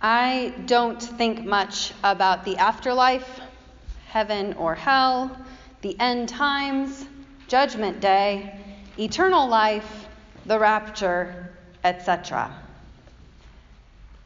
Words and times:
I 0.00 0.52
don't 0.66 1.02
think 1.02 1.44
much 1.44 1.92
about 2.04 2.44
the 2.44 2.58
afterlife, 2.58 3.40
heaven 4.08 4.52
or 4.54 4.74
hell, 4.74 5.36
the 5.80 5.98
end 5.98 6.28
times, 6.28 7.06
judgment 7.48 8.00
day, 8.00 8.60
eternal 8.98 9.48
life, 9.48 10.06
the 10.44 10.58
rapture, 10.58 11.52
etc. 11.82 12.54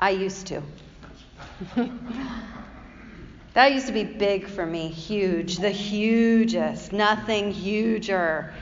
I 0.01 0.11
used 0.11 0.49
to. 0.49 0.63
that 3.55 3.73
used 3.73 3.87
to 3.87 3.93
be 3.93 4.05
big 4.05 4.47
for 4.49 4.67
me, 4.67 4.89
huge, 4.89 5.59
the 5.59 5.71
hugest, 5.71 6.93
nothing 6.93 7.53
huger. 7.53 8.53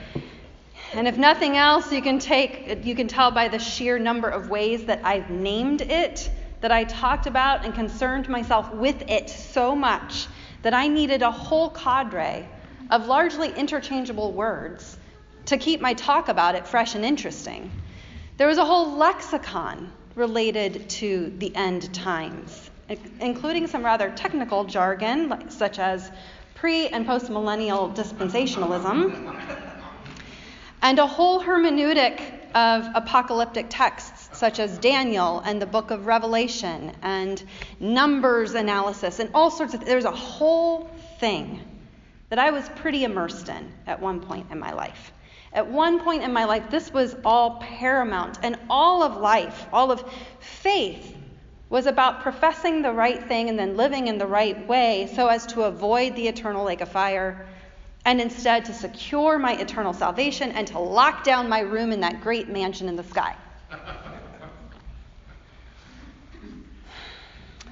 And 0.93 1.07
if 1.07 1.17
nothing 1.17 1.57
else, 1.57 1.91
you 1.91 2.01
can 2.01 2.19
take 2.19 2.85
you 2.85 2.95
can 2.95 3.07
tell 3.07 3.31
by 3.31 3.47
the 3.47 3.59
sheer 3.59 3.99
number 3.99 4.27
of 4.27 4.49
ways 4.49 4.85
that 4.85 5.01
I've 5.03 5.29
named 5.29 5.81
it 5.81 6.29
that 6.61 6.71
I 6.71 6.83
talked 6.83 7.25
about 7.25 7.63
and 7.65 7.73
concerned 7.73 8.27
myself 8.27 8.73
with 8.73 9.01
it 9.09 9.29
so 9.29 9.75
much 9.75 10.27
that 10.61 10.73
I 10.73 10.87
needed 10.87 11.21
a 11.21 11.31
whole 11.31 11.69
cadre 11.69 12.47
of 12.89 13.05
largely 13.05 13.53
interchangeable 13.53 14.33
words 14.33 14.97
to 15.45 15.57
keep 15.57 15.79
my 15.81 15.93
talk 15.93 16.27
about 16.27 16.55
it 16.55 16.67
fresh 16.67 16.95
and 16.95 17.05
interesting. 17.05 17.71
There 18.37 18.47
was 18.47 18.57
a 18.57 18.65
whole 18.65 18.97
lexicon 18.97 19.91
related 20.15 20.89
to 20.89 21.33
the 21.37 21.55
end 21.55 21.93
times, 21.93 22.69
including 23.19 23.67
some 23.67 23.83
rather 23.85 24.09
technical 24.11 24.65
jargon, 24.65 25.49
such 25.49 25.79
as 25.79 26.11
pre 26.55 26.87
and 26.87 27.05
post 27.05 27.29
millennial 27.29 27.89
dispensationalism, 27.89 29.33
and 30.81 30.99
a 30.99 31.07
whole 31.07 31.41
hermeneutic 31.41 32.21
of 32.53 32.87
apocalyptic 32.95 33.67
texts 33.69 34.18
such 34.39 34.57
as 34.57 34.77
Daniel 34.77 35.41
and 35.41 35.61
the 35.61 35.65
book 35.65 35.91
of 35.91 36.05
Revelation 36.05 36.93
and 37.01 37.43
numbers 37.81 38.53
analysis 38.53 39.19
and 39.19 39.29
all 39.33 39.51
sorts 39.51 39.73
of 39.73 39.83
there's 39.83 40.05
a 40.05 40.11
whole 40.11 40.89
thing 41.19 41.59
that 42.29 42.39
I 42.39 42.51
was 42.51 42.69
pretty 42.77 43.03
immersed 43.03 43.49
in 43.49 43.69
at 43.85 43.99
one 44.01 44.21
point 44.21 44.47
in 44.49 44.57
my 44.57 44.71
life. 44.71 45.11
At 45.51 45.67
one 45.67 45.99
point 45.99 46.23
in 46.23 46.31
my 46.31 46.45
life, 46.45 46.69
this 46.69 46.93
was 46.93 47.17
all 47.25 47.57
paramount, 47.59 48.39
and 48.41 48.57
all 48.69 49.03
of 49.03 49.17
life, 49.17 49.65
all 49.73 49.91
of 49.91 50.09
faith, 50.39 51.17
was 51.69 51.85
about 51.85 52.21
professing 52.21 52.81
the 52.81 52.93
right 52.93 53.27
thing 53.27 53.49
and 53.49 53.59
then 53.59 53.75
living 53.75 54.07
in 54.07 54.17
the 54.17 54.27
right 54.27 54.67
way 54.67 55.11
so 55.15 55.27
as 55.27 55.45
to 55.47 55.63
avoid 55.63 56.15
the 56.15 56.27
eternal 56.27 56.63
lake 56.63 56.79
of 56.79 56.87
fire 56.87 57.45
and 58.05 58.21
instead 58.21 58.63
to 58.65 58.73
secure 58.73 59.37
my 59.37 59.53
eternal 59.55 59.91
salvation 59.91 60.51
and 60.51 60.65
to 60.67 60.79
lock 60.79 61.25
down 61.25 61.49
my 61.49 61.59
room 61.59 61.91
in 61.91 61.99
that 61.99 62.21
great 62.21 62.47
mansion 62.47 62.87
in 62.87 62.95
the 62.95 63.03
sky. 63.03 63.35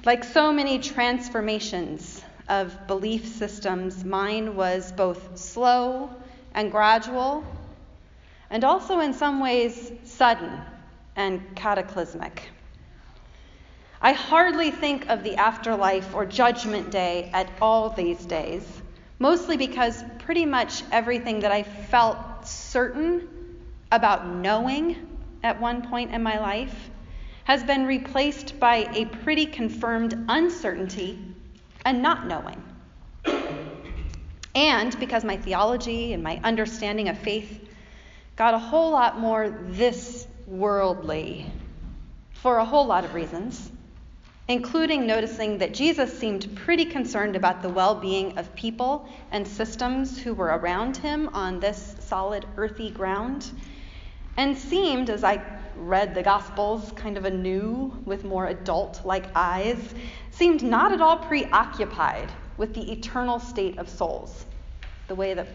Like 0.04 0.22
so 0.22 0.52
many 0.52 0.78
transformations 0.78 2.22
of 2.48 2.86
belief 2.86 3.26
systems, 3.26 4.04
mine 4.04 4.54
was 4.54 4.92
both 4.92 5.36
slow 5.36 6.10
and 6.54 6.70
gradual, 6.70 7.44
and 8.48 8.64
also 8.64 9.00
in 9.00 9.12
some 9.12 9.40
ways 9.40 9.92
sudden 10.04 10.50
and 11.16 11.42
cataclysmic. 11.56 12.48
I 14.00 14.12
hardly 14.12 14.70
think 14.70 15.08
of 15.08 15.24
the 15.24 15.36
afterlife 15.36 16.14
or 16.14 16.24
judgment 16.24 16.90
day 16.90 17.30
at 17.34 17.50
all 17.60 17.90
these 17.90 18.24
days, 18.24 18.64
mostly 19.18 19.56
because 19.56 20.04
pretty 20.20 20.46
much 20.46 20.84
everything 20.92 21.40
that 21.40 21.50
I 21.50 21.64
felt 21.64 22.46
certain 22.46 23.28
about 23.90 24.26
knowing 24.28 25.18
at 25.42 25.60
one 25.60 25.88
point 25.88 26.12
in 26.12 26.22
my 26.22 26.38
life 26.38 26.87
has 27.48 27.64
been 27.64 27.86
replaced 27.86 28.60
by 28.60 28.86
a 28.94 29.06
pretty 29.06 29.46
confirmed 29.46 30.26
uncertainty 30.28 31.18
and 31.86 32.02
not 32.02 32.26
knowing. 32.26 32.62
And 34.54 35.00
because 35.00 35.24
my 35.24 35.38
theology 35.38 36.12
and 36.12 36.22
my 36.22 36.38
understanding 36.44 37.08
of 37.08 37.16
faith 37.16 37.66
got 38.36 38.52
a 38.52 38.58
whole 38.58 38.90
lot 38.90 39.18
more 39.18 39.48
this 39.62 40.28
worldly 40.46 41.50
for 42.34 42.58
a 42.58 42.64
whole 42.66 42.84
lot 42.84 43.06
of 43.06 43.14
reasons, 43.14 43.70
including 44.46 45.06
noticing 45.06 45.56
that 45.56 45.72
Jesus 45.72 46.18
seemed 46.18 46.54
pretty 46.54 46.84
concerned 46.84 47.34
about 47.34 47.62
the 47.62 47.70
well 47.70 47.94
being 47.94 48.36
of 48.36 48.54
people 48.56 49.08
and 49.30 49.48
systems 49.48 50.22
who 50.22 50.34
were 50.34 50.58
around 50.58 50.98
him 50.98 51.30
on 51.32 51.60
this 51.60 51.96
solid 52.00 52.44
earthy 52.58 52.90
ground, 52.90 53.50
and 54.36 54.54
seemed, 54.54 55.08
as 55.08 55.24
I 55.24 55.57
read 55.78 56.14
the 56.14 56.22
Gospels 56.22 56.92
kind 56.96 57.16
of 57.16 57.24
anew 57.24 57.92
with 58.04 58.24
more 58.24 58.46
adult 58.46 59.00
like 59.04 59.26
eyes, 59.34 59.94
seemed 60.30 60.62
not 60.62 60.92
at 60.92 61.00
all 61.00 61.16
preoccupied 61.16 62.30
with 62.56 62.74
the 62.74 62.92
eternal 62.92 63.38
state 63.38 63.78
of 63.78 63.88
souls, 63.88 64.44
the 65.06 65.14
way 65.14 65.34
that 65.34 65.48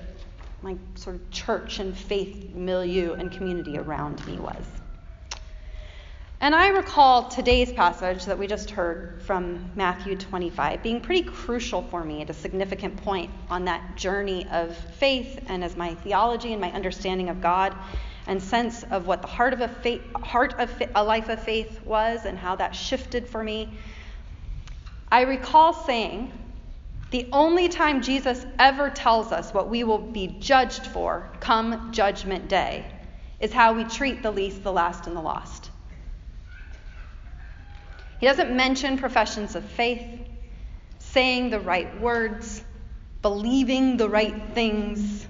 my 0.62 0.76
sort 0.96 1.18
of 1.18 1.30
church 1.30 1.80
and 1.80 1.96
faith 1.96 2.56
milieu 2.56 3.14
and 3.14 3.32
community 3.32 3.78
around 3.78 4.26
me 4.26 4.40
was. 4.40 4.66
And 6.44 6.54
I 6.54 6.70
recall 6.70 7.30
today's 7.30 7.72
passage 7.72 8.26
that 8.26 8.38
we 8.38 8.48
just 8.48 8.72
heard 8.72 9.22
from 9.22 9.72
Matthew 9.76 10.18
25 10.18 10.84
being 10.84 11.00
pretty 11.00 11.24
crucial 11.24 11.84
for 11.84 12.04
me 12.04 12.22
at 12.22 12.30
a 12.30 12.34
significant 12.34 12.98
point 12.98 13.32
on 13.50 13.64
that 13.66 13.96
journey 13.96 14.46
of 14.52 14.76
faith 14.76 15.42
and 15.48 15.64
as 15.64 15.78
my 15.78 15.96
theology 15.96 16.52
and 16.52 16.60
my 16.60 16.70
understanding 16.74 17.30
of 17.30 17.40
God 17.40 17.74
and 18.28 18.42
sense 18.42 18.84
of 18.84 19.06
what 19.08 19.22
the 19.22 19.28
heart 19.28 19.54
of 19.54 19.62
a, 19.62 19.68
faith, 19.68 20.02
heart 20.16 20.56
of 20.60 20.72
a 20.96 21.04
life 21.04 21.30
of 21.30 21.42
faith 21.42 21.82
was 21.86 22.26
and 22.26 22.38
how 22.38 22.56
that 22.56 22.76
shifted 22.76 23.28
for 23.28 23.44
me, 23.44 23.78
I 25.12 25.22
recall 25.22 25.74
saying, 25.74 26.32
the 27.12 27.30
only 27.32 27.70
time 27.70 28.02
Jesus 28.02 28.44
ever 28.58 28.90
tells 28.90 29.32
us 29.32 29.54
what 29.54 29.70
we 29.70 29.84
will 29.84 30.00
be 30.00 30.28
judged 30.40 30.88
for 30.88 31.30
come 31.40 31.92
judgment 31.92 32.48
day 32.48 32.86
is 33.40 33.54
how 33.54 33.74
we 33.74 33.84
treat 33.84 34.24
the 34.24 34.32
least, 34.32 34.64
the 34.64 34.72
last, 34.72 35.06
and 35.06 35.16
the 35.16 35.22
lost. 35.22 35.70
He 38.18 38.26
doesn't 38.26 38.56
mention 38.56 38.98
professions 38.98 39.56
of 39.56 39.66
faith, 39.66 40.02
saying 40.98 41.50
the 41.50 41.60
right 41.60 42.00
words, 42.00 42.64
believing 43.22 43.98
the 43.98 44.10
right 44.10 44.54
things. 44.54 45.28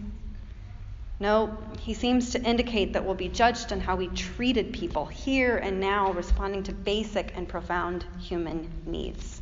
No, 1.24 1.58
he 1.80 1.94
seems 1.94 2.32
to 2.32 2.44
indicate 2.44 2.92
that 2.92 3.06
we'll 3.06 3.16
be 3.16 3.30
judged 3.30 3.72
on 3.72 3.80
how 3.80 3.96
we 3.96 4.08
treated 4.08 4.74
people 4.74 5.06
here 5.06 5.56
and 5.56 5.80
now, 5.80 6.12
responding 6.12 6.64
to 6.64 6.74
basic 6.74 7.32
and 7.38 7.48
profound 7.48 8.04
human 8.20 8.70
needs. 8.86 9.42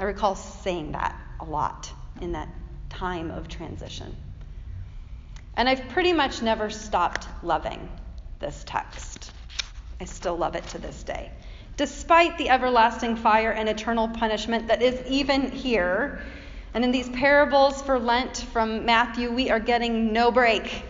I 0.00 0.04
recall 0.04 0.34
saying 0.34 0.92
that 0.92 1.14
a 1.38 1.44
lot 1.44 1.92
in 2.22 2.32
that 2.32 2.48
time 2.88 3.30
of 3.30 3.46
transition. 3.46 4.16
And 5.54 5.68
I've 5.68 5.86
pretty 5.90 6.14
much 6.14 6.40
never 6.40 6.70
stopped 6.70 7.28
loving 7.42 7.90
this 8.38 8.64
text. 8.66 9.32
I 10.00 10.06
still 10.06 10.38
love 10.38 10.56
it 10.56 10.66
to 10.68 10.78
this 10.78 11.02
day. 11.02 11.30
Despite 11.76 12.38
the 12.38 12.48
everlasting 12.48 13.16
fire 13.16 13.50
and 13.50 13.68
eternal 13.68 14.08
punishment 14.08 14.68
that 14.68 14.80
is 14.80 14.98
even 15.06 15.50
here, 15.50 16.22
and 16.72 16.82
in 16.82 16.90
these 16.90 17.10
parables 17.10 17.82
for 17.82 17.98
Lent 17.98 18.38
from 18.54 18.86
Matthew, 18.86 19.30
we 19.30 19.50
are 19.50 19.60
getting 19.60 20.14
no 20.14 20.32
break 20.32 20.84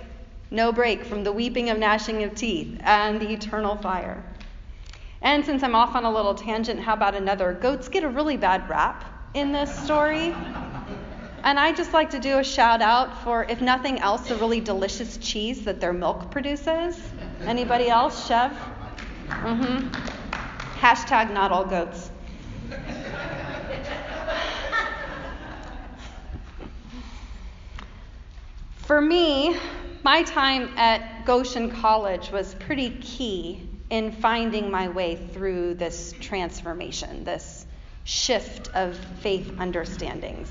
no 0.52 0.70
break 0.70 1.04
from 1.04 1.24
the 1.24 1.32
weeping 1.32 1.70
of 1.70 1.78
gnashing 1.78 2.22
of 2.22 2.34
teeth 2.34 2.78
and 2.80 3.20
the 3.20 3.32
eternal 3.32 3.76
fire. 3.76 4.22
And 5.22 5.44
since 5.44 5.62
I'm 5.62 5.74
off 5.74 5.94
on 5.94 6.04
a 6.04 6.10
little 6.12 6.34
tangent, 6.34 6.80
how 6.80 6.94
about 6.94 7.14
another? 7.14 7.52
Goats 7.54 7.88
get 7.88 8.04
a 8.04 8.08
really 8.08 8.36
bad 8.36 8.68
rap 8.68 9.04
in 9.34 9.52
this 9.52 9.74
story. 9.84 10.34
And 11.44 11.58
I 11.58 11.72
just 11.72 11.92
like 11.92 12.10
to 12.10 12.20
do 12.20 12.38
a 12.38 12.44
shout 12.44 12.82
out 12.82 13.22
for, 13.24 13.44
if 13.44 13.60
nothing 13.60 13.98
else, 13.98 14.28
the 14.28 14.36
really 14.36 14.60
delicious 14.60 15.16
cheese 15.16 15.64
that 15.64 15.80
their 15.80 15.92
milk 15.92 16.30
produces. 16.30 17.00
Anybody 17.41 17.88
else, 17.88 18.28
chèvre? 18.28 18.54
Mm-hmm. 19.28 19.88
Hashtag 20.78 21.32
not 21.32 21.50
all 21.50 21.65
goats. 21.65 22.10
For 28.77 29.00
me, 29.00 29.56
my 30.04 30.22
time 30.22 30.71
at 30.77 31.25
Goshen 31.25 31.71
College 31.71 32.31
was 32.31 32.54
pretty 32.54 32.91
key 32.91 33.69
in 33.91 34.10
finding 34.10 34.71
my 34.71 34.89
way 34.89 35.16
through 35.16 35.75
this 35.75 36.15
transformation, 36.21 37.25
this 37.25 37.66
shift 38.04 38.69
of 38.75 38.97
faith 39.21 39.54
understandings. 39.59 40.51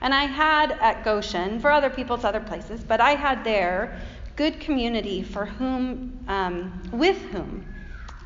And 0.00 0.14
I 0.14 0.24
had 0.24 0.72
at 0.72 1.04
Goshen, 1.04 1.60
for 1.60 1.70
other 1.70 1.90
people, 1.90 2.16
it's 2.16 2.24
other 2.24 2.40
places, 2.40 2.82
but 2.82 3.00
I 3.00 3.12
had 3.12 3.44
there 3.44 4.00
good 4.36 4.60
community 4.60 5.22
for 5.22 5.44
whom, 5.44 6.24
um, 6.28 6.82
with 6.92 7.20
whom, 7.30 7.64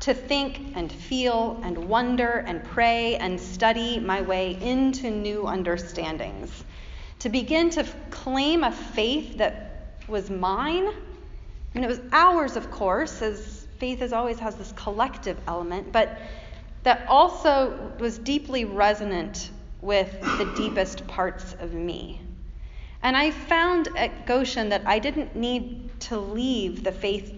to 0.01 0.13
think 0.13 0.73
and 0.75 0.91
feel 0.91 1.59
and 1.63 1.77
wonder 1.77 2.43
and 2.47 2.63
pray 2.63 3.15
and 3.15 3.39
study 3.39 3.99
my 3.99 4.21
way 4.21 4.57
into 4.61 5.09
new 5.09 5.47
understandings. 5.47 6.63
To 7.19 7.29
begin 7.29 7.69
to 7.71 7.85
claim 8.11 8.63
a 8.63 8.71
faith 8.71 9.37
that 9.37 9.72
was 10.07 10.29
mine. 10.29 10.85
Mean, 11.73 11.83
it 11.83 11.87
was 11.87 12.01
ours, 12.11 12.55
of 12.55 12.69
course, 12.69 13.21
as 13.21 13.67
faith 13.79 14.01
as 14.01 14.13
always 14.13 14.39
has 14.39 14.55
this 14.55 14.71
collective 14.75 15.39
element, 15.47 15.91
but 15.91 16.21
that 16.83 17.05
also 17.07 17.91
was 17.99 18.17
deeply 18.19 18.65
resonant 18.65 19.49
with 19.81 20.11
the 20.37 20.53
deepest 20.55 21.07
parts 21.07 21.53
of 21.59 21.73
me. 21.73 22.21
And 23.01 23.17
I 23.17 23.31
found 23.31 23.89
at 23.97 24.25
Goshen 24.25 24.69
that 24.69 24.83
I 24.85 24.99
didn't 24.99 25.35
need 25.35 25.99
to 26.01 26.17
leave 26.17 26.83
the 26.83 26.91
faith 26.91 27.33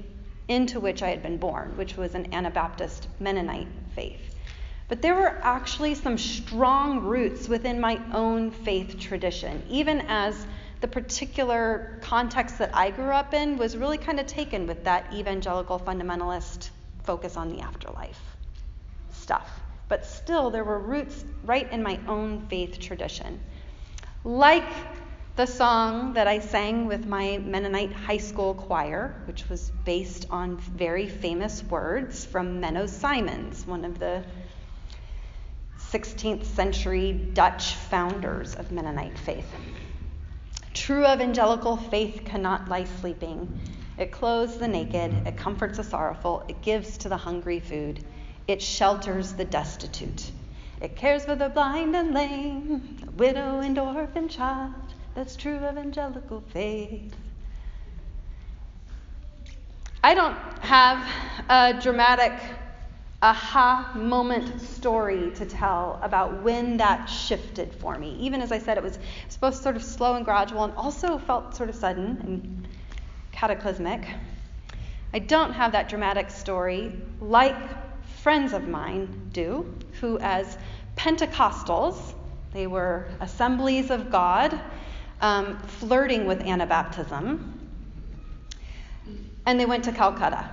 into 0.48 0.80
which 0.80 1.02
I 1.02 1.10
had 1.10 1.24
been 1.24 1.38
born, 1.38 1.76
which 1.76 1.98
was 1.98 2.14
an 2.14 2.34
Anabaptist 2.34 3.08
Mennonite 3.20 3.68
faith. 3.96 4.36
But 4.88 5.02
there 5.02 5.16
were 5.16 5.40
actually 5.42 5.96
some 5.96 6.18
strong 6.18 7.00
roots 7.00 7.48
within 7.48 7.80
my 7.80 8.00
own 8.14 8.52
faith 8.52 9.00
tradition, 9.00 9.64
even 9.70 10.02
as 10.02 10.46
the 10.86 10.92
particular 10.92 11.98
context 12.04 12.60
that 12.60 12.70
I 12.72 12.92
grew 12.92 13.10
up 13.10 13.34
in 13.34 13.58
was 13.58 13.76
really 13.76 13.98
kind 13.98 14.20
of 14.20 14.28
taken 14.28 14.68
with 14.68 14.84
that 14.84 15.12
evangelical 15.12 15.80
fundamentalist 15.80 16.70
focus 17.02 17.38
on 17.38 17.50
the 17.50 17.62
afterlife 17.62 18.22
stuff. 19.12 19.50
But 19.88 20.06
still, 20.06 20.52
there 20.52 20.64
were 20.64 20.78
roots 20.78 21.26
right 21.44 21.68
in 21.72 21.82
my 21.82 22.00
own 22.08 22.46
faith 22.50 22.80
tradition. 22.80 23.40
Like 24.24 24.72
the 25.36 25.48
song 25.48 26.14
that 26.14 26.28
I 26.28 26.38
sang 26.38 26.86
with 26.86 27.08
my 27.08 27.40
Mennonite 27.40 27.92
high 27.92 28.18
school 28.18 28.54
choir, 28.54 29.20
which 29.26 29.50
was 29.50 29.72
based 29.86 30.28
on 30.30 30.58
very 30.58 31.10
famous 31.10 31.64
words 31.64 32.26
from 32.26 32.62
Menno 32.62 32.88
Simons, 32.88 33.66
one 33.66 33.86
of 33.86 33.98
the 33.98 34.24
16th 35.80 36.46
century 36.46 37.12
Dutch 37.12 37.74
founders 37.74 38.54
of 38.54 38.72
Mennonite 38.72 39.18
faith. 39.18 39.52
True 40.86 41.12
evangelical 41.12 41.78
faith 41.78 42.22
cannot 42.26 42.70
lie 42.70 42.84
sleeping. 42.84 43.52
It 43.98 44.12
clothes 44.12 44.60
the 44.60 44.68
naked, 44.68 45.16
it 45.26 45.36
comforts 45.36 45.78
the 45.78 45.84
sorrowful, 45.84 46.44
it 46.48 46.62
gives 46.62 47.00
to 47.00 47.10
the 47.10 47.18
hungry 47.18 47.60
food, 47.60 48.06
it 48.48 48.62
shelters 48.62 49.34
the 49.34 49.46
destitute. 49.46 50.30
It 50.80 50.96
cares 50.96 51.26
for 51.26 51.34
the 51.34 51.50
blind 51.50 51.96
and 51.96 52.14
lame, 52.14 53.00
the 53.04 53.10
widow 53.14 53.62
and 53.62 53.80
orphan 53.80 54.30
child. 54.30 54.76
That's 55.16 55.36
true 55.36 55.56
evangelical 55.56 56.42
faith. 56.42 57.16
I 60.04 60.14
don't 60.14 60.38
have 60.60 61.04
a 61.50 61.82
dramatic 61.82 62.34
aha 63.26 63.92
moment 63.96 64.62
story 64.62 65.32
to 65.32 65.48
tell 65.48 66.00
about 66.04 66.44
when 66.44 66.78
that 66.78 67.08
shifted 67.08 67.74
for 67.74 67.98
me. 67.98 68.16
Even 68.20 68.40
as 68.40 68.52
I 68.52 68.60
said, 68.60 68.78
it 68.78 68.84
was 68.84 69.00
supposed 69.30 69.64
sort 69.64 69.76
of 69.76 69.84
slow 69.84 70.14
and 70.14 70.24
gradual 70.24 70.64
and 70.64 70.74
also 70.76 71.18
felt 71.18 71.56
sort 71.56 71.70
of 71.70 71.76
sudden 71.76 72.18
and 72.22 72.68
cataclysmic. 73.32 74.06
I 75.12 75.18
don't 75.18 75.54
have 75.54 75.72
that 75.72 75.90
dramatic 75.90 76.30
story 76.30 76.92
like 77.20 77.56
friends 78.22 78.54
of 78.54 78.68
mine 78.68 79.32
do, 79.34 79.74
who, 80.00 80.20
as 80.20 80.60
Pentecostals, 80.96 82.14
they 82.54 82.68
were 82.68 83.08
assemblies 83.22 83.90
of 83.90 84.12
God, 84.12 84.60
um, 85.22 85.58
flirting 85.62 86.28
with 86.28 86.42
Anabaptism, 86.42 87.54
and 89.48 89.60
they 89.60 89.66
went 89.66 89.84
to 89.86 89.92
Calcutta. 89.92 90.48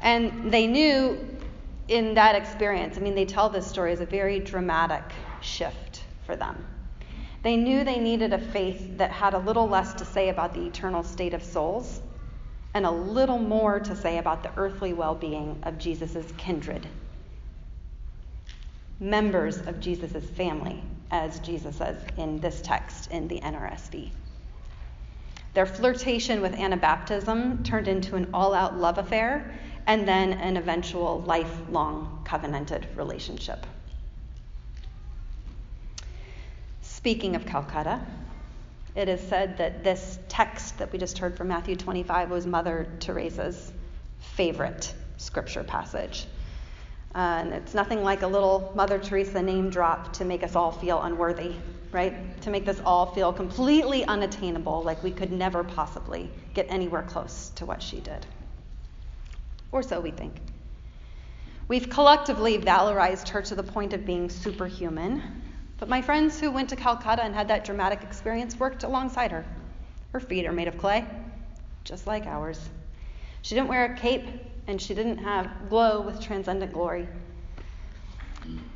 And 0.00 0.52
they 0.52 0.66
knew 0.66 1.18
in 1.88 2.14
that 2.14 2.34
experience, 2.34 2.96
I 2.96 3.00
mean, 3.00 3.14
they 3.14 3.24
tell 3.24 3.48
this 3.48 3.66
story 3.66 3.92
as 3.92 4.00
a 4.00 4.06
very 4.06 4.38
dramatic 4.38 5.04
shift 5.40 6.04
for 6.24 6.36
them. 6.36 6.64
They 7.42 7.56
knew 7.56 7.84
they 7.84 7.98
needed 7.98 8.32
a 8.32 8.38
faith 8.38 8.98
that 8.98 9.10
had 9.10 9.34
a 9.34 9.38
little 9.38 9.68
less 9.68 9.94
to 9.94 10.04
say 10.04 10.28
about 10.28 10.54
the 10.54 10.66
eternal 10.66 11.02
state 11.02 11.34
of 11.34 11.42
souls 11.42 12.00
and 12.74 12.84
a 12.84 12.90
little 12.90 13.38
more 13.38 13.80
to 13.80 13.96
say 13.96 14.18
about 14.18 14.42
the 14.42 14.50
earthly 14.56 14.92
well 14.92 15.14
being 15.14 15.58
of 15.62 15.78
Jesus' 15.78 16.32
kindred, 16.36 16.86
members 19.00 19.58
of 19.58 19.80
Jesus' 19.80 20.28
family, 20.30 20.82
as 21.10 21.38
Jesus 21.40 21.76
says 21.76 21.96
in 22.16 22.38
this 22.40 22.60
text 22.60 23.10
in 23.10 23.28
the 23.28 23.40
NRSV. 23.40 24.10
Their 25.54 25.66
flirtation 25.66 26.42
with 26.42 26.54
Anabaptism 26.54 27.64
turned 27.64 27.88
into 27.88 28.16
an 28.16 28.28
all 28.34 28.52
out 28.52 28.76
love 28.76 28.98
affair 28.98 29.58
and 29.88 30.06
then 30.06 30.34
an 30.34 30.58
eventual 30.58 31.22
lifelong 31.22 32.20
covenanted 32.24 32.86
relationship. 32.94 33.66
Speaking 36.82 37.34
of 37.34 37.46
Calcutta, 37.46 37.98
it 38.94 39.08
is 39.08 39.20
said 39.20 39.56
that 39.56 39.82
this 39.82 40.18
text 40.28 40.76
that 40.78 40.92
we 40.92 40.98
just 40.98 41.16
heard 41.16 41.38
from 41.38 41.48
Matthew 41.48 41.74
25 41.74 42.30
was 42.30 42.46
Mother 42.46 42.86
Teresa's 43.00 43.72
favorite 44.20 44.94
scripture 45.16 45.64
passage. 45.64 46.26
Uh, 47.14 47.40
and 47.40 47.54
it's 47.54 47.72
nothing 47.72 48.02
like 48.02 48.20
a 48.20 48.26
little 48.26 48.70
Mother 48.76 48.98
Teresa 48.98 49.40
name 49.40 49.70
drop 49.70 50.12
to 50.14 50.24
make 50.26 50.42
us 50.42 50.54
all 50.54 50.70
feel 50.70 51.00
unworthy, 51.00 51.54
right? 51.92 52.38
To 52.42 52.50
make 52.50 52.66
this 52.66 52.82
all 52.84 53.06
feel 53.06 53.32
completely 53.32 54.04
unattainable, 54.04 54.82
like 54.82 55.02
we 55.02 55.12
could 55.12 55.32
never 55.32 55.64
possibly 55.64 56.30
get 56.52 56.66
anywhere 56.68 57.02
close 57.04 57.52
to 57.54 57.64
what 57.64 57.82
she 57.82 58.00
did. 58.00 58.26
Or 59.72 59.82
so 59.82 60.00
we 60.00 60.10
think. 60.10 60.40
We've 61.68 61.90
collectively 61.90 62.58
valorized 62.58 63.28
her 63.28 63.42
to 63.42 63.54
the 63.54 63.62
point 63.62 63.92
of 63.92 64.06
being 64.06 64.30
superhuman, 64.30 65.22
but 65.78 65.88
my 65.88 66.00
friends 66.00 66.40
who 66.40 66.50
went 66.50 66.70
to 66.70 66.76
Calcutta 66.76 67.22
and 67.22 67.34
had 67.34 67.48
that 67.48 67.64
dramatic 67.64 68.02
experience 68.02 68.58
worked 68.58 68.84
alongside 68.84 69.30
her. 69.32 69.44
Her 70.12 70.20
feet 70.20 70.46
are 70.46 70.52
made 70.52 70.68
of 70.68 70.78
clay, 70.78 71.04
just 71.84 72.06
like 72.06 72.26
ours. 72.26 72.58
She 73.42 73.54
didn't 73.54 73.68
wear 73.68 73.92
a 73.92 73.96
cape, 73.96 74.26
and 74.66 74.80
she 74.80 74.94
didn't 74.94 75.18
have 75.18 75.68
glow 75.68 76.00
with 76.00 76.20
transcendent 76.20 76.72
glory. 76.72 77.06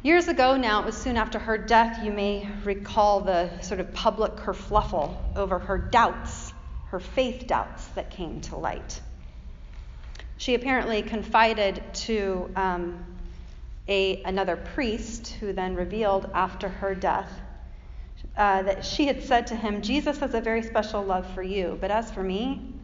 Years 0.02 0.28
ago 0.28 0.56
now, 0.56 0.80
it 0.80 0.86
was 0.86 0.96
soon 0.96 1.16
after 1.16 1.38
her 1.38 1.56
death, 1.56 2.04
you 2.04 2.12
may 2.12 2.46
recall 2.64 3.20
the 3.20 3.60
sort 3.62 3.80
of 3.80 3.94
public 3.94 4.36
kerfluffle 4.36 5.16
over 5.36 5.58
her 5.58 5.78
doubts, 5.78 6.52
her 6.88 7.00
faith 7.00 7.46
doubts 7.46 7.86
that 7.88 8.10
came 8.10 8.40
to 8.42 8.56
light. 8.56 9.00
She 10.42 10.54
apparently 10.54 11.02
confided 11.02 11.80
to 12.08 12.50
um, 12.56 13.04
a, 13.86 14.20
another 14.24 14.56
priest 14.56 15.36
who 15.38 15.52
then 15.52 15.76
revealed 15.76 16.28
after 16.34 16.68
her 16.68 16.96
death 16.96 17.30
uh, 18.36 18.62
that 18.62 18.84
she 18.84 19.06
had 19.06 19.22
said 19.22 19.46
to 19.46 19.54
him, 19.54 19.82
Jesus 19.82 20.18
has 20.18 20.34
a 20.34 20.40
very 20.40 20.64
special 20.64 21.00
love 21.00 21.32
for 21.32 21.44
you, 21.44 21.78
but 21.80 21.92
as 21.92 22.10
for 22.10 22.24
me, 22.24 22.74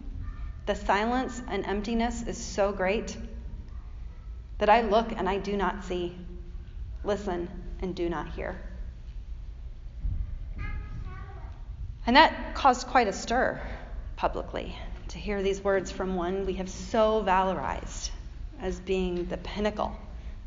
the 0.67 0.77
silence 0.77 1.43
and 1.49 1.67
emptiness 1.67 2.23
is 2.29 2.39
so 2.39 2.71
great 2.71 3.17
that 4.59 4.69
I 4.69 4.83
look 4.83 5.11
and 5.11 5.29
I 5.29 5.39
do 5.39 5.57
not 5.57 5.83
see, 5.83 6.17
listen 7.03 7.49
and 7.83 7.93
do 7.93 8.09
not 8.09 8.29
hear. 8.29 8.57
And 12.07 12.15
that 12.15 12.55
caused 12.55 12.87
quite 12.87 13.09
a 13.09 13.13
stir 13.13 13.61
publicly 14.15 14.77
to 15.09 15.19
hear 15.19 15.43
these 15.43 15.63
words 15.63 15.91
from 15.91 16.17
one 16.17 16.45
we 16.45 16.55
have 16.55 16.69
so 16.69 17.23
valorized 17.27 18.11
as 18.61 18.79
being 18.81 19.25
the 19.27 19.39
pinnacle 19.39 19.97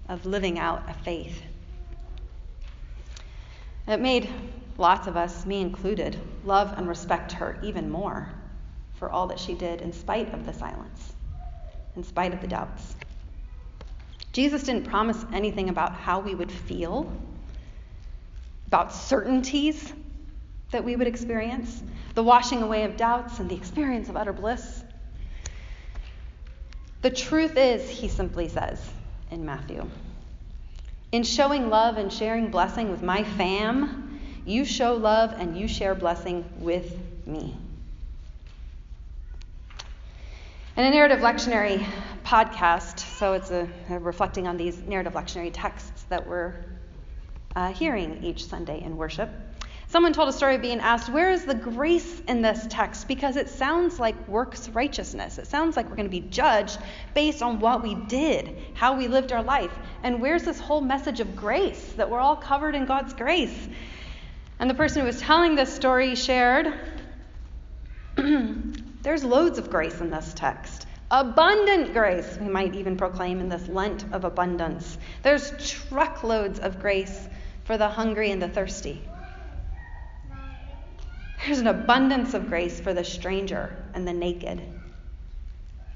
of 0.07 0.25
living 0.25 0.59
out 0.59 0.83
a 0.87 0.93
faith. 0.93 1.41
It 3.87 3.99
made 3.99 4.29
lots 4.77 5.07
of 5.07 5.17
us, 5.17 5.45
me 5.45 5.61
included, 5.61 6.17
love 6.45 6.73
and 6.77 6.87
respect 6.87 7.31
her 7.33 7.59
even 7.63 7.89
more 7.89 8.29
for 8.95 9.09
all 9.09 9.27
that 9.27 9.39
she 9.39 9.55
did 9.55 9.81
in 9.81 9.91
spite 9.91 10.33
of 10.33 10.45
the 10.45 10.53
silence, 10.53 11.13
in 11.95 12.03
spite 12.03 12.33
of 12.33 12.41
the 12.41 12.47
doubts. 12.47 12.95
Jesus 14.31 14.63
didn't 14.63 14.85
promise 14.85 15.25
anything 15.33 15.69
about 15.69 15.93
how 15.93 16.19
we 16.19 16.35
would 16.35 16.51
feel, 16.51 17.11
about 18.67 18.93
certainties 18.93 19.91
that 20.71 20.83
we 20.83 20.95
would 20.95 21.07
experience, 21.07 21.83
the 22.15 22.23
washing 22.23 22.61
away 22.61 22.83
of 22.83 22.97
doubts 22.97 23.39
and 23.39 23.49
the 23.49 23.55
experience 23.55 24.09
of 24.09 24.17
utter 24.17 24.33
bliss. 24.33 24.83
The 27.01 27.09
truth 27.09 27.57
is, 27.57 27.89
he 27.89 28.07
simply 28.07 28.47
says 28.47 28.81
in 29.31 29.45
Matthew, 29.45 29.89
in 31.11 31.23
showing 31.23 31.69
love 31.69 31.97
and 31.97 32.11
sharing 32.11 32.49
blessing 32.49 32.89
with 32.89 33.01
my 33.01 33.23
fam, 33.23 34.19
you 34.45 34.65
show 34.65 34.95
love 34.95 35.33
and 35.37 35.57
you 35.57 35.67
share 35.67 35.93
blessing 35.93 36.45
with 36.59 36.97
me. 37.25 37.55
In 40.77 40.85
a 40.85 40.89
narrative 40.89 41.19
lectionary 41.19 41.85
podcast, 42.23 42.99
so 42.99 43.33
it's 43.33 43.51
a, 43.51 43.67
a 43.89 43.99
reflecting 43.99 44.47
on 44.47 44.55
these 44.55 44.79
narrative 44.79 45.13
lectionary 45.13 45.51
texts 45.53 46.03
that 46.09 46.25
we're 46.25 46.55
uh, 47.55 47.73
hearing 47.73 48.23
each 48.23 48.45
Sunday 48.45 48.81
in 48.81 48.95
worship. 48.95 49.29
Someone 49.91 50.13
told 50.13 50.29
a 50.29 50.31
story 50.31 50.55
of 50.55 50.61
being 50.61 50.79
asked, 50.79 51.11
Where 51.11 51.33
is 51.33 51.43
the 51.43 51.53
grace 51.53 52.21
in 52.21 52.41
this 52.41 52.65
text? 52.69 53.09
Because 53.09 53.35
it 53.35 53.49
sounds 53.49 53.99
like 53.99 54.15
works 54.25 54.69
righteousness. 54.69 55.37
It 55.37 55.47
sounds 55.47 55.75
like 55.75 55.89
we're 55.89 55.97
going 55.97 56.09
to 56.09 56.21
be 56.21 56.21
judged 56.29 56.79
based 57.13 57.43
on 57.43 57.59
what 57.59 57.83
we 57.83 57.95
did, 57.95 58.57
how 58.73 58.97
we 58.97 59.09
lived 59.09 59.33
our 59.33 59.43
life. 59.43 59.73
And 60.01 60.21
where's 60.21 60.43
this 60.43 60.61
whole 60.61 60.79
message 60.79 61.19
of 61.19 61.35
grace, 61.35 61.91
that 61.97 62.09
we're 62.09 62.21
all 62.21 62.37
covered 62.37 62.73
in 62.73 62.85
God's 62.85 63.13
grace? 63.13 63.67
And 64.59 64.69
the 64.69 64.75
person 64.75 65.01
who 65.01 65.07
was 65.07 65.19
telling 65.19 65.55
this 65.55 65.73
story 65.75 66.15
shared, 66.15 66.73
There's 68.15 69.25
loads 69.25 69.57
of 69.57 69.69
grace 69.69 69.99
in 69.99 70.09
this 70.09 70.33
text. 70.33 70.87
Abundant 71.11 71.91
grace, 71.91 72.37
we 72.39 72.47
might 72.47 72.75
even 72.75 72.95
proclaim 72.95 73.41
in 73.41 73.49
this 73.49 73.67
Lent 73.67 74.05
of 74.13 74.23
abundance. 74.23 74.97
There's 75.21 75.51
truckloads 75.69 76.59
of 76.59 76.79
grace 76.79 77.27
for 77.65 77.77
the 77.77 77.89
hungry 77.89 78.31
and 78.31 78.41
the 78.41 78.47
thirsty. 78.47 79.05
There's 81.45 81.59
an 81.59 81.67
abundance 81.67 82.35
of 82.35 82.49
grace 82.49 82.79
for 82.79 82.93
the 82.93 83.03
stranger 83.03 83.75
and 83.95 84.07
the 84.07 84.13
naked. 84.13 84.61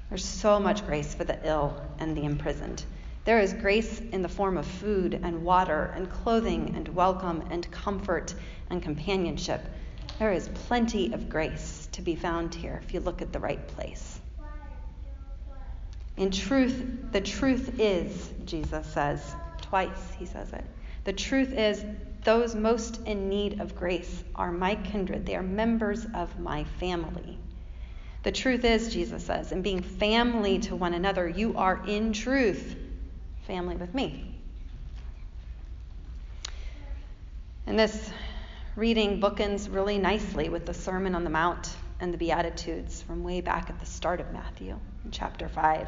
There's 0.09 0.25
so 0.25 0.59
much 0.59 0.85
grace 0.87 1.13
for 1.13 1.23
the 1.23 1.37
ill 1.47 1.79
and 1.99 2.17
the 2.17 2.23
imprisoned. 2.23 2.83
There 3.25 3.39
is 3.39 3.53
grace 3.53 3.99
in 3.99 4.23
the 4.23 4.29
form 4.29 4.57
of 4.57 4.65
food 4.65 5.19
and 5.21 5.43
water 5.43 5.93
and 5.95 6.09
clothing 6.09 6.73
and 6.75 6.87
welcome 6.89 7.43
and 7.51 7.69
comfort 7.69 8.33
and 8.71 8.81
companionship. 8.81 9.61
There 10.17 10.33
is 10.33 10.47
plenty 10.47 11.13
of 11.13 11.29
grace 11.29 11.89
to 11.91 12.01
be 12.01 12.15
found 12.15 12.55
here 12.55 12.81
if 12.83 12.93
you 12.93 12.99
look 12.99 13.21
at 13.21 13.31
the 13.31 13.39
right 13.39 13.67
place. 13.67 14.19
In 16.17 16.31
truth, 16.31 17.11
the 17.11 17.21
truth 17.21 17.79
is, 17.79 18.31
Jesus 18.45 18.87
says, 18.87 19.35
twice 19.61 20.13
he 20.17 20.25
says 20.25 20.53
it. 20.53 20.63
The 21.03 21.13
truth 21.13 21.51
is, 21.51 21.85
those 22.25 22.55
most 22.55 22.99
in 23.05 23.29
need 23.29 23.61
of 23.61 23.75
grace 23.75 24.23
are 24.35 24.51
my 24.51 24.75
kindred. 24.75 25.25
They 25.25 25.35
are 25.35 25.43
members 25.43 26.05
of 26.13 26.37
my 26.39 26.63
family. 26.79 27.37
The 28.23 28.31
truth 28.31 28.65
is, 28.65 28.91
Jesus 28.91 29.23
says, 29.23 29.51
in 29.51 29.61
being 29.61 29.81
family 29.81 30.57
to 30.59 30.75
one 30.75 30.95
another, 30.95 31.29
you 31.29 31.55
are 31.55 31.85
in 31.87 32.11
truth 32.11 32.75
family 33.45 33.75
with 33.75 33.93
me. 33.93 34.35
And 37.67 37.77
this 37.77 38.09
reading 38.75 39.21
bookends 39.21 39.71
really 39.71 39.99
nicely 39.99 40.49
with 40.49 40.65
the 40.65 40.73
Sermon 40.73 41.13
on 41.13 41.23
the 41.23 41.29
Mount 41.29 41.69
and 41.99 42.11
the 42.11 42.17
Beatitudes 42.17 43.03
from 43.03 43.23
way 43.23 43.41
back 43.41 43.69
at 43.69 43.79
the 43.79 43.85
start 43.85 44.19
of 44.19 44.31
Matthew, 44.33 44.79
in 45.03 45.11
chapter 45.11 45.47
5. 45.47 45.87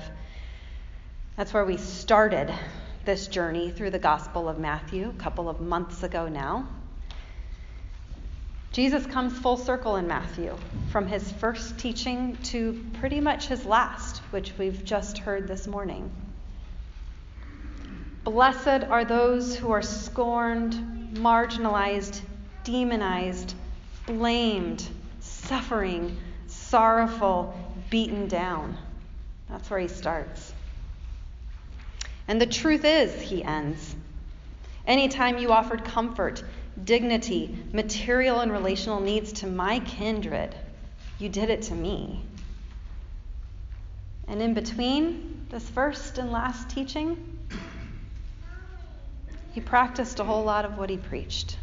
That's 1.36 1.54
where 1.54 1.66
we 1.66 1.78
started 1.78 2.54
this 3.08 3.28
journey 3.28 3.72
through 3.72 3.90
the 3.90 3.98
Gospel 3.98 4.50
of 4.50 4.60
Matthew 4.60 5.08
a 5.08 5.14
couple 5.14 5.48
of 5.48 5.62
months 5.62 6.04
ago 6.04 6.28
now. 6.28 6.68
Jesus 8.74 9.06
comes 9.06 9.32
full 9.40 9.56
circle 9.56 9.96
in 9.96 10.08
Matthew, 10.08 10.58
from 10.92 11.08
his 11.08 11.32
first 11.32 11.80
teaching 11.80 12.36
to 12.44 12.86
pretty 13.00 13.22
much 13.22 13.48
his 13.48 13.66
last, 13.66 14.18
which 14.32 14.52
we've 14.58 14.84
just 14.84 15.20
heard 15.20 15.48
this 15.48 15.68
morning. 15.68 16.12
Blessed 18.26 18.84
are 18.90 19.06
those 19.06 19.56
who 19.56 19.72
are 19.72 19.82
scorned, 19.82 20.74
marginalized, 21.14 22.20
demonized, 22.66 23.56
blamed, 24.06 24.86
suffering, 25.22 26.18
sorrowful, 26.48 27.58
beaten 27.90 28.28
down. 28.28 28.78
That's 29.50 29.70
where 29.70 29.80
he 29.80 29.88
starts. 29.88 30.54
And 32.28 32.42
the 32.42 32.46
truth 32.46 32.84
is, 32.84 33.22
he 33.22 33.44
ends, 33.44 33.96
anytime 34.86 35.38
you 35.38 35.52
offered 35.52 35.86
comfort, 35.86 36.44
dignity, 36.84 37.58
material 37.72 38.42
and 38.42 38.52
relational 38.52 39.00
needs 39.00 39.32
to 39.34 39.48
my 39.48 39.80
kindred, 39.80 40.54
you 41.20 41.30
did 41.30 41.50
it 41.50 41.64
to 41.64 41.74
me. 41.74 42.22
And 44.28 44.42
in 44.42 44.54
between 44.54 45.46
this 45.50 45.68
first 45.70 46.18
and 46.18 46.32
last 46.32 46.70
teaching, 46.70 47.18
he 49.54 49.62
practiced 49.62 50.20
a 50.20 50.24
whole 50.24 50.44
lot 50.44 50.66
of 50.66 50.78
what 50.78 50.90
he 50.90 50.98
preached. 50.98 51.58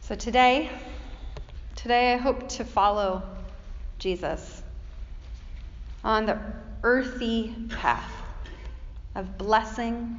So 0.00 0.14
today, 0.14 0.70
today 1.76 2.14
I 2.14 2.16
hope 2.16 2.48
to 2.50 2.64
follow 2.64 3.22
Jesus 3.98 4.62
on 6.02 6.26
the 6.26 6.38
earthy 6.82 7.54
path 7.70 8.12
of 9.14 9.38
blessing 9.38 10.18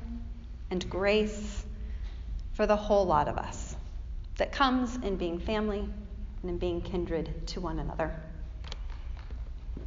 and 0.71 0.89
grace 0.89 1.65
for 2.53 2.65
the 2.65 2.75
whole 2.75 3.05
lot 3.05 3.27
of 3.27 3.37
us 3.37 3.75
that 4.37 4.51
comes 4.51 4.95
in 4.97 5.15
being 5.15 5.39
family 5.39 5.87
and 6.41 6.49
in 6.49 6.57
being 6.57 6.81
kindred 6.81 7.45
to 7.47 7.61
one 7.61 7.79
another. 7.79 8.15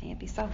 May 0.01 0.13
it 0.13 0.19
be 0.19 0.27
so. 0.27 0.49